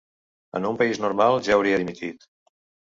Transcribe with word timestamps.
En 0.59 0.65
un 0.71 0.79
país 0.81 1.03
normal, 1.05 1.39
ja 1.49 1.57
hauria 1.59 1.79
dimitit. 1.85 2.31